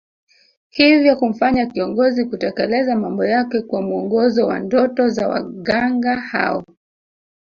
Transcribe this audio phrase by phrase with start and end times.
[0.69, 6.63] Hivyo kumfanya kiongozi kutekeleza mambo yake kwa mwongozo wa ndoto za waganga hao